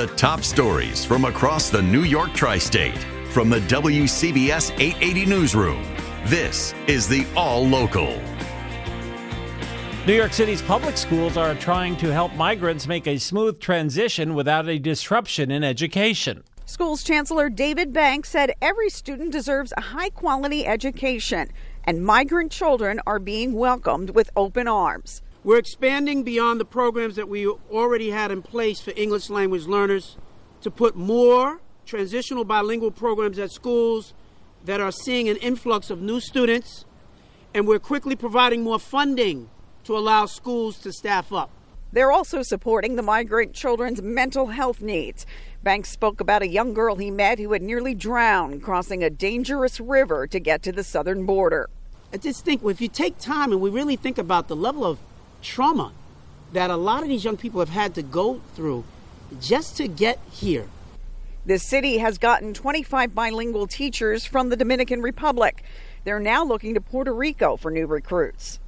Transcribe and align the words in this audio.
The 0.00 0.06
top 0.06 0.40
stories 0.40 1.04
from 1.04 1.26
across 1.26 1.68
the 1.68 1.82
New 1.82 2.04
York 2.04 2.32
tri 2.32 2.56
state 2.56 2.96
from 3.32 3.50
the 3.50 3.60
WCBS 3.60 4.70
880 4.80 5.26
Newsroom. 5.26 5.82
This 6.24 6.72
is 6.86 7.06
the 7.06 7.26
All 7.36 7.68
Local. 7.68 8.18
New 10.06 10.14
York 10.14 10.32
City's 10.32 10.62
public 10.62 10.96
schools 10.96 11.36
are 11.36 11.54
trying 11.54 11.98
to 11.98 12.10
help 12.10 12.32
migrants 12.32 12.86
make 12.86 13.06
a 13.06 13.18
smooth 13.18 13.60
transition 13.60 14.34
without 14.34 14.66
a 14.70 14.78
disruption 14.78 15.50
in 15.50 15.62
education. 15.62 16.44
Schools 16.64 17.02
Chancellor 17.02 17.50
David 17.50 17.92
Banks 17.92 18.30
said 18.30 18.54
every 18.62 18.88
student 18.88 19.32
deserves 19.32 19.74
a 19.76 19.82
high 19.82 20.08
quality 20.08 20.66
education, 20.66 21.50
and 21.84 22.02
migrant 22.02 22.50
children 22.50 23.02
are 23.06 23.18
being 23.18 23.52
welcomed 23.52 24.08
with 24.08 24.30
open 24.34 24.66
arms. 24.66 25.20
We're 25.42 25.56
expanding 25.56 26.22
beyond 26.22 26.60
the 26.60 26.66
programs 26.66 27.16
that 27.16 27.26
we 27.26 27.46
already 27.46 28.10
had 28.10 28.30
in 28.30 28.42
place 28.42 28.78
for 28.78 28.92
English 28.94 29.30
language 29.30 29.64
learners 29.64 30.18
to 30.60 30.70
put 30.70 30.96
more 30.96 31.60
transitional 31.86 32.44
bilingual 32.44 32.90
programs 32.90 33.38
at 33.38 33.50
schools 33.50 34.12
that 34.66 34.82
are 34.82 34.92
seeing 34.92 35.30
an 35.30 35.36
influx 35.36 35.88
of 35.88 36.02
new 36.02 36.20
students, 36.20 36.84
and 37.54 37.66
we're 37.66 37.78
quickly 37.78 38.14
providing 38.14 38.62
more 38.62 38.78
funding 38.78 39.48
to 39.84 39.96
allow 39.96 40.26
schools 40.26 40.78
to 40.80 40.92
staff 40.92 41.32
up. 41.32 41.48
They're 41.90 42.12
also 42.12 42.42
supporting 42.42 42.96
the 42.96 43.02
migrant 43.02 43.54
children's 43.54 44.02
mental 44.02 44.48
health 44.48 44.82
needs. 44.82 45.24
Banks 45.62 45.88
spoke 45.88 46.20
about 46.20 46.42
a 46.42 46.48
young 46.48 46.74
girl 46.74 46.96
he 46.96 47.10
met 47.10 47.38
who 47.38 47.52
had 47.52 47.62
nearly 47.62 47.94
drowned 47.94 48.62
crossing 48.62 49.02
a 49.02 49.08
dangerous 49.08 49.80
river 49.80 50.26
to 50.26 50.38
get 50.38 50.62
to 50.64 50.72
the 50.72 50.84
southern 50.84 51.24
border. 51.24 51.70
I 52.12 52.18
just 52.18 52.44
think 52.44 52.62
if 52.62 52.82
you 52.82 52.88
take 52.88 53.18
time 53.18 53.52
and 53.52 53.60
we 53.62 53.70
really 53.70 53.96
think 53.96 54.18
about 54.18 54.48
the 54.48 54.56
level 54.56 54.84
of 54.84 54.98
trauma 55.42 55.92
that 56.52 56.70
a 56.70 56.76
lot 56.76 57.02
of 57.02 57.08
these 57.08 57.24
young 57.24 57.36
people 57.36 57.60
have 57.60 57.68
had 57.68 57.94
to 57.94 58.02
go 58.02 58.40
through 58.54 58.84
just 59.40 59.76
to 59.76 59.88
get 59.88 60.18
here. 60.30 60.66
The 61.46 61.58
city 61.58 61.98
has 61.98 62.18
gotten 62.18 62.52
25 62.52 63.14
bilingual 63.14 63.66
teachers 63.66 64.26
from 64.26 64.50
the 64.50 64.56
Dominican 64.56 65.00
Republic. 65.00 65.64
They're 66.04 66.20
now 66.20 66.44
looking 66.44 66.74
to 66.74 66.80
Puerto 66.80 67.14
Rico 67.14 67.56
for 67.56 67.70
new 67.70 67.86
recruits. 67.86 68.58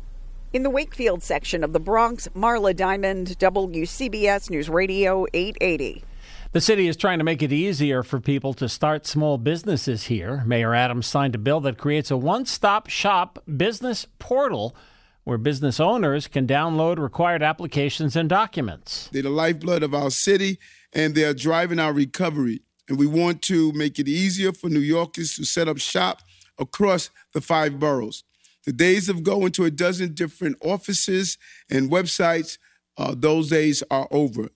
In 0.53 0.63
the 0.63 0.71
Wakefield 0.71 1.23
section 1.23 1.65
of 1.65 1.73
the 1.73 1.81
Bronx, 1.81 2.29
Marla 2.35 2.75
Diamond, 2.77 3.39
WCBS 3.39 4.51
News 4.51 4.69
Radio 4.69 5.27
880. 5.33 6.05
The 6.53 6.61
city 6.61 6.87
is 6.87 6.97
trying 6.99 7.19
to 7.19 7.25
make 7.25 7.43
it 7.43 7.53
easier 7.53 8.03
for 8.03 8.21
people 8.21 8.53
to 8.55 8.69
start 8.69 9.07
small 9.07 9.39
businesses 9.39 10.05
here. 10.05 10.43
Mayor 10.47 10.75
Adams 10.75 11.07
signed 11.07 11.35
a 11.35 11.39
bill 11.39 11.61
that 11.61 11.79
creates 11.79 12.11
a 12.11 12.17
one 12.17 12.45
stop 12.45 12.91
shop 12.91 13.43
business 13.57 14.07
portal 14.19 14.77
where 15.25 15.39
business 15.39 15.79
owners 15.79 16.27
can 16.27 16.47
download 16.47 16.99
required 16.99 17.43
applications 17.43 18.17
and 18.17 18.29
documents. 18.29 19.09
They're 19.13 19.23
the 19.23 19.31
lifeblood 19.31 19.83
of 19.83 19.95
our 19.95 20.11
city 20.11 20.59
and 20.93 21.15
they're 21.15 21.35
driving 21.35 21.79
our 21.79 21.93
recovery. 21.93 22.63
And 22.89 22.99
we 22.99 23.07
want 23.07 23.43
to 23.43 23.73
make 23.73 23.99
it 23.99 24.09
easier 24.09 24.53
for 24.53 24.69
New 24.69 24.81
Yorkers 24.81 25.37
to 25.37 25.45
set 25.45 25.69
up 25.69 25.79
shop 25.79 26.23
across 26.59 27.11
the 27.33 27.41
five 27.41 27.79
boroughs. 27.79 28.25
The 28.65 28.73
days 28.73 29.09
of 29.09 29.23
going 29.23 29.53
to 29.53 29.65
a 29.65 29.71
dozen 29.71 30.15
different 30.15 30.57
offices 30.61 31.39
and 31.71 31.91
websites, 31.91 32.59
uh, 32.97 33.15
those 33.17 33.49
days 33.49 33.83
are 33.91 34.09
over. 34.11 34.49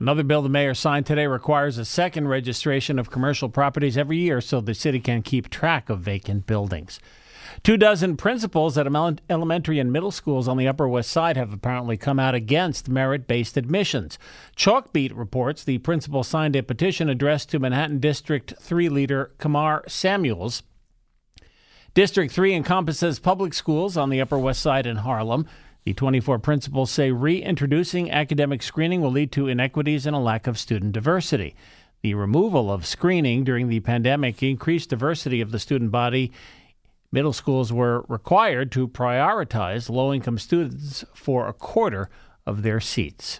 Another 0.00 0.22
bill 0.22 0.42
the 0.42 0.48
mayor 0.48 0.74
signed 0.74 1.06
today 1.06 1.26
requires 1.26 1.78
a 1.78 1.84
second 1.84 2.28
registration 2.28 2.98
of 2.98 3.10
commercial 3.10 3.48
properties 3.48 3.96
every 3.96 4.18
year 4.18 4.40
so 4.40 4.60
the 4.60 4.74
city 4.74 5.00
can 5.00 5.22
keep 5.22 5.48
track 5.48 5.88
of 5.88 6.00
vacant 6.00 6.46
buildings. 6.46 7.00
Two 7.62 7.76
dozen 7.76 8.16
principals 8.16 8.76
at 8.78 8.86
elementary 8.86 9.78
and 9.78 9.92
middle 9.92 10.10
schools 10.10 10.48
on 10.48 10.56
the 10.56 10.68
Upper 10.68 10.88
West 10.88 11.10
Side 11.10 11.36
have 11.36 11.52
apparently 11.52 11.96
come 11.96 12.18
out 12.18 12.34
against 12.34 12.88
merit 12.88 13.26
based 13.26 13.56
admissions. 13.56 14.18
Chalkbeat 14.56 15.16
reports 15.16 15.64
the 15.64 15.78
principal 15.78 16.22
signed 16.22 16.56
a 16.56 16.62
petition 16.62 17.08
addressed 17.08 17.50
to 17.50 17.58
Manhattan 17.58 17.98
District 17.98 18.54
3 18.58 18.88
leader 18.88 19.32
Kamar 19.38 19.84
Samuels. 19.88 20.62
District 21.94 22.32
3 22.32 22.54
encompasses 22.54 23.18
public 23.18 23.54
schools 23.54 23.96
on 23.96 24.10
the 24.10 24.20
Upper 24.20 24.38
West 24.38 24.60
Side 24.60 24.86
in 24.86 24.96
Harlem. 24.96 25.46
The 25.84 25.92
24 25.92 26.38
principals 26.38 26.90
say 26.90 27.12
reintroducing 27.12 28.10
academic 28.10 28.62
screening 28.62 29.02
will 29.02 29.10
lead 29.10 29.30
to 29.32 29.48
inequities 29.48 30.06
and 30.06 30.16
a 30.16 30.18
lack 30.18 30.46
of 30.46 30.58
student 30.58 30.92
diversity. 30.92 31.54
The 32.02 32.14
removal 32.14 32.70
of 32.72 32.84
screening 32.84 33.44
during 33.44 33.68
the 33.68 33.80
pandemic 33.80 34.42
increased 34.42 34.90
diversity 34.90 35.40
of 35.40 35.52
the 35.52 35.58
student 35.58 35.90
body 35.90 36.32
Middle 37.14 37.32
schools 37.32 37.72
were 37.72 38.04
required 38.08 38.70
to 38.72 38.88
prioritize 38.88 39.88
low 39.88 40.12
income 40.12 40.36
students 40.36 41.04
for 41.14 41.46
a 41.46 41.52
quarter 41.52 42.10
of 42.44 42.64
their 42.64 42.80
seats. 42.80 43.38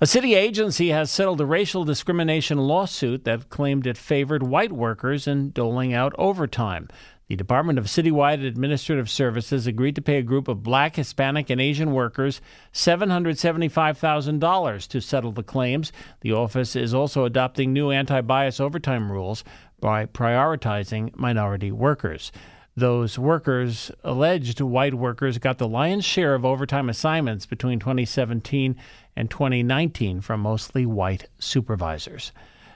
A 0.00 0.06
city 0.06 0.36
agency 0.36 0.90
has 0.90 1.10
settled 1.10 1.40
a 1.40 1.44
racial 1.44 1.84
discrimination 1.84 2.56
lawsuit 2.56 3.24
that 3.24 3.48
claimed 3.48 3.88
it 3.88 3.98
favored 3.98 4.44
white 4.44 4.70
workers 4.70 5.26
in 5.26 5.50
doling 5.50 5.92
out 5.92 6.12
overtime. 6.16 6.86
The 7.26 7.34
Department 7.34 7.80
of 7.80 7.86
Citywide 7.86 8.46
Administrative 8.46 9.10
Services 9.10 9.66
agreed 9.66 9.96
to 9.96 10.02
pay 10.02 10.18
a 10.18 10.22
group 10.22 10.46
of 10.46 10.62
black, 10.62 10.94
Hispanic, 10.94 11.50
and 11.50 11.60
Asian 11.60 11.90
workers 11.90 12.40
$775,000 12.72 14.86
to 14.86 15.00
settle 15.00 15.32
the 15.32 15.42
claims. 15.42 15.90
The 16.20 16.32
office 16.32 16.76
is 16.76 16.94
also 16.94 17.24
adopting 17.24 17.72
new 17.72 17.90
anti 17.90 18.20
bias 18.20 18.60
overtime 18.60 19.10
rules 19.10 19.42
by 19.80 20.06
prioritizing 20.06 21.16
minority 21.16 21.72
workers 21.72 22.30
those 22.76 23.18
workers, 23.18 23.90
alleged 24.02 24.60
white 24.60 24.94
workers, 24.94 25.38
got 25.38 25.58
the 25.58 25.68
lion's 25.68 26.04
share 26.04 26.34
of 26.34 26.44
overtime 26.44 26.88
assignments 26.88 27.46
between 27.46 27.78
2017 27.78 28.76
and 29.16 29.30
2019 29.30 30.20
from 30.20 30.40
mostly 30.40 30.84
white 30.84 31.26
supervisors. 31.38 32.32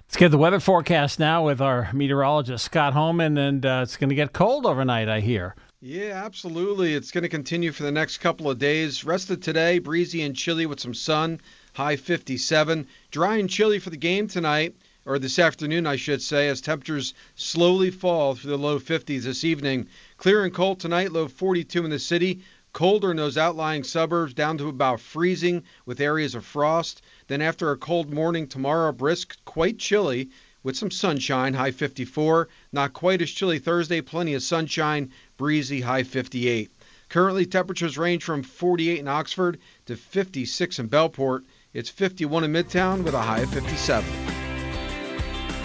Let's 0.06 0.16
get 0.16 0.31
the 0.31 0.38
weather 0.38 0.60
forecast 0.60 1.19
now 1.19 1.44
with 1.44 1.60
our 1.60 1.91
meteorologist, 1.92 2.64
Scott 2.64 2.94
Holman, 2.94 3.37
and 3.37 3.66
uh, 3.66 3.81
it's 3.82 3.97
going 3.97 4.08
to 4.08 4.14
get 4.14 4.32
cold 4.32 4.64
overnight, 4.64 5.08
I 5.08 5.20
hear. 5.20 5.54
Yeah, 5.81 6.22
absolutely. 6.25 6.94
It's 6.94 7.10
going 7.10 7.22
to 7.22 7.28
continue 7.28 7.72
for 7.72 7.82
the 7.82 7.92
next 7.92 8.19
couple 8.19 8.50
of 8.50 8.58
days. 8.58 9.04
Rest 9.04 9.31
of 9.31 9.41
today, 9.41 9.78
breezy 9.78 10.22
and 10.22 10.34
chilly 10.34 10.66
with 10.66 10.81
some 10.81 10.94
sun, 10.94 11.41
high 11.75 11.97
57. 11.97 12.87
Dry 13.10 13.37
and 13.37 13.50
chilly 13.50 13.78
for 13.78 13.91
the 13.91 13.97
game 13.97 14.28
tonight 14.28 14.75
or 15.08 15.19
this 15.19 15.38
afternoon, 15.38 15.86
I 15.86 15.96
should 15.96 16.20
say, 16.20 16.48
as 16.48 16.60
temperatures 16.60 17.14
slowly 17.34 17.91
fall 17.91 18.34
through 18.34 18.50
the 18.50 18.58
low 18.58 18.78
50s 18.78 19.22
this 19.22 19.42
evening. 19.42 19.88
Clear 20.19 20.44
and 20.44 20.52
cold 20.52 20.80
tonight, 20.80 21.12
low 21.12 21.28
42 21.28 21.82
in 21.82 21.91
the 21.91 21.98
city. 21.98 22.42
Colder 22.74 23.10
in 23.10 23.16
those 23.16 23.38
outlying 23.38 23.84
suburbs, 23.84 24.34
down 24.34 24.58
to 24.58 24.69
about 24.69 25.00
freezing 25.00 25.62
with 25.86 26.02
areas 26.02 26.34
of 26.34 26.44
frost. 26.44 27.00
Then, 27.26 27.41
after 27.41 27.70
a 27.70 27.76
cold 27.78 28.12
morning 28.12 28.46
tomorrow, 28.46 28.92
brisk, 28.92 29.42
quite 29.46 29.78
chilly 29.78 30.28
with 30.62 30.76
some 30.76 30.91
sunshine, 30.91 31.54
high 31.54 31.70
54. 31.70 32.50
Not 32.70 32.92
quite 32.92 33.22
as 33.22 33.30
chilly 33.30 33.58
Thursday, 33.58 34.02
plenty 34.02 34.34
of 34.34 34.42
sunshine, 34.42 35.10
breezy, 35.38 35.80
high 35.80 36.02
58. 36.02 36.70
Currently, 37.08 37.46
temperatures 37.46 37.96
range 37.96 38.25
from 38.25 38.42
48 38.42 38.98
in 38.98 39.08
Oxford 39.08 39.58
to 39.86 39.96
56 39.96 40.78
in 40.78 40.90
Bellport. 40.90 41.44
It's 41.72 41.88
51 41.88 42.44
in 42.44 42.52
Midtown 42.52 43.04
with 43.04 43.14
a 43.14 43.22
high 43.22 43.40
of 43.40 43.50
57. 43.50 44.27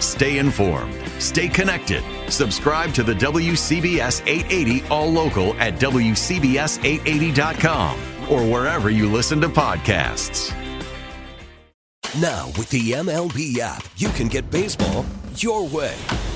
Stay 0.04 0.38
informed. 0.38 0.94
Stay 1.18 1.48
connected. 1.48 2.04
Subscribe 2.30 2.94
to 2.94 3.02
the 3.02 3.14
WCBS 3.14 4.24
880 4.26 4.86
All 4.88 5.10
Local 5.10 5.54
at 5.54 5.80
WCBS880.com 5.80 7.98
or 8.30 8.44
wherever 8.44 8.90
you 8.90 9.10
listen 9.10 9.40
to 9.40 9.48
podcasts. 9.48 10.54
Now, 12.20 12.46
with 12.56 12.70
the 12.70 12.92
MLB 12.92 13.58
app, 13.58 13.84
you 13.96 14.10
can 14.10 14.28
get 14.28 14.48
baseball 14.50 15.04
your 15.34 15.66
way. 15.66 15.96